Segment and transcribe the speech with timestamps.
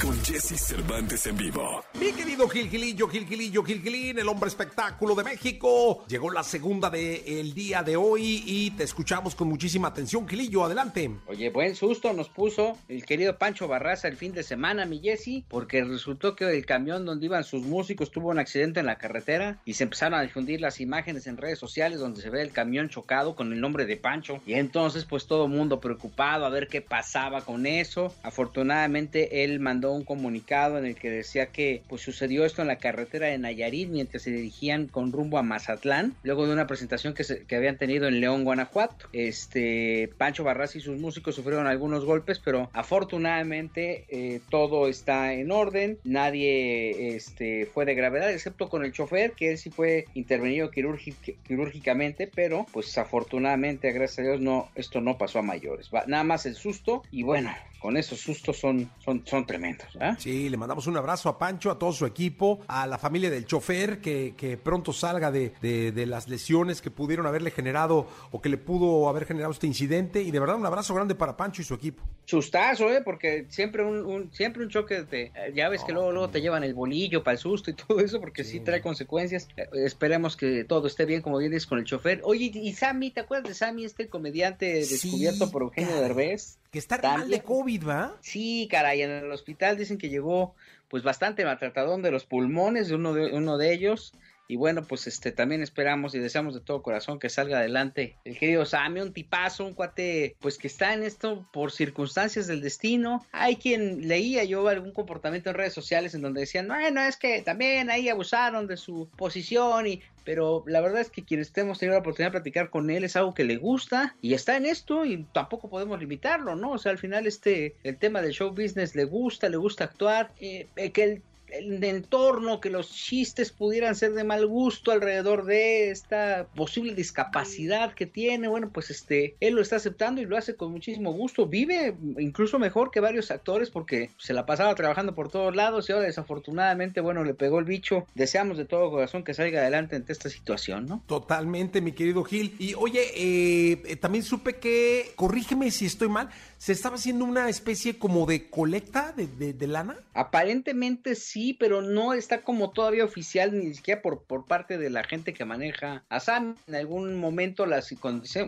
[0.00, 1.84] con Jesse Cervantes en vivo.
[2.00, 6.04] Mi querido Gil Gilillo, Gil Gilillo, Gil Gilín, el hombre espectáculo de México.
[6.08, 10.28] Llegó la segunda del día de hoy y te escuchamos con muchísima atención.
[10.28, 11.10] Gilillo, adelante.
[11.26, 15.44] Oye, buen susto nos puso el querido Pancho Barraza el fin de semana, mi Jesse,
[15.48, 19.60] porque resultó que el camión donde iban sus músicos tuvo un accidente en la carretera
[19.64, 22.88] y se empezaron a difundir las imágenes en redes sociales donde se ve el camión
[22.88, 24.40] chocado con el nombre de Pancho.
[24.46, 28.14] Y entonces, pues todo el mundo preocupado a ver qué pasaba con eso.
[28.22, 32.78] Afortunadamente, él mandó un comunicado en el que decía que pues sucedió esto en la
[32.78, 37.24] carretera de Nayarit mientras se dirigían con rumbo a Mazatlán, luego de una presentación que,
[37.46, 39.08] que habían tenido en León, Guanajuato.
[39.12, 45.50] Este Pancho Barras y sus músicos sufrieron algunos golpes, pero afortunadamente eh, todo está en
[45.50, 50.70] orden, nadie este, fue de gravedad, excepto con el chofer, que él sí fue intervenido
[50.70, 55.90] quirúrgicamente, pero pues afortunadamente, gracias a Dios, no, esto no pasó a mayores.
[56.06, 57.50] nada más el susto y bueno,
[57.84, 59.88] con esos sustos son, son, son tremendos.
[60.00, 60.14] ¿eh?
[60.16, 63.44] Sí, le mandamos un abrazo a Pancho, a todo su equipo, a la familia del
[63.44, 68.40] chofer, que, que pronto salga de, de, de, las lesiones que pudieron haberle generado o
[68.40, 70.22] que le pudo haber generado este incidente.
[70.22, 72.02] Y de verdad un abrazo grande para Pancho y su equipo.
[72.24, 73.02] Sustazo, ¿eh?
[73.04, 76.64] Porque siempre un, un siempre un choque, de, ya ves que luego, luego te llevan
[76.64, 79.46] el bolillo para el susto y todo eso, porque sí, sí trae consecuencias.
[79.58, 82.22] Eh, esperemos que todo esté bien, como vienes con el chofer.
[82.24, 86.56] Oye, y Sammy, ¿te acuerdas de Sammy, este comediante descubierto por Eugenio Derbez?
[86.74, 88.16] Que está mal de COVID, ¿va?
[88.20, 90.56] Sí, caray, en el hospital dicen que llegó
[90.88, 94.12] pues bastante maltratadón de los pulmones de uno de, uno de ellos.
[94.46, 98.38] Y bueno, pues este también esperamos y deseamos de todo corazón que salga adelante el
[98.38, 103.24] querido Sammy, un tipazo, un cuate, pues que está en esto por circunstancias del destino.
[103.32, 107.16] Hay quien leía yo algún comportamiento en redes sociales en donde decían, no, no, es
[107.16, 111.78] que también ahí abusaron de su posición y pero la verdad es que quienes hemos
[111.78, 114.66] tenido la oportunidad de platicar con él es algo que le gusta y está en
[114.66, 116.72] esto y tampoco podemos limitarlo, ¿no?
[116.72, 120.32] O sea, al final este, el tema del show business le gusta, le gusta actuar,
[120.40, 121.22] eh, que el
[121.58, 127.94] el entorno, que los chistes pudieran ser de mal gusto alrededor de esta posible discapacidad
[127.94, 131.46] que tiene, bueno, pues este, él lo está aceptando y lo hace con muchísimo gusto,
[131.46, 135.92] vive incluso mejor que varios actores porque se la pasaba trabajando por todos lados y
[135.92, 140.12] ahora desafortunadamente, bueno, le pegó el bicho, deseamos de todo corazón que salga adelante ante
[140.12, 141.02] esta situación, ¿no?
[141.06, 146.72] Totalmente, mi querido Gil, y oye, eh, también supe que, corrígeme si estoy mal, se
[146.72, 149.96] estaba haciendo una especie como de colecta de, de, de lana.
[150.14, 155.04] Aparentemente sí, pero no está como todavía oficial ni siquiera por, por parte de la
[155.04, 156.54] gente que maneja a Sammy.
[156.66, 157.94] En algún momento las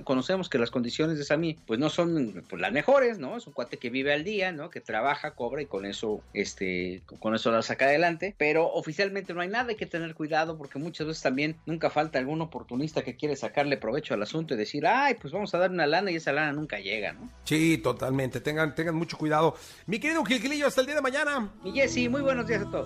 [0.05, 3.37] conocemos que las condiciones de Sammy pues no son pues, las mejores, ¿no?
[3.37, 4.71] Es un cuate que vive al día, ¿no?
[4.71, 8.35] Que trabaja, cobra y con eso, este, con eso la saca adelante.
[8.39, 12.19] Pero oficialmente no hay nada, hay que tener cuidado porque muchas veces también nunca falta
[12.19, 15.71] algún oportunista que quiere sacarle provecho al asunto y decir, ay, pues vamos a dar
[15.71, 17.31] una lana y esa lana nunca llega, ¿no?
[17.45, 18.41] Sí, totalmente.
[18.41, 19.57] Tengan, tengan mucho cuidado.
[19.87, 21.51] Mi querido Gilquilillo, hasta el día de mañana.
[21.65, 22.86] Y Jessy, muy buenos días a todos.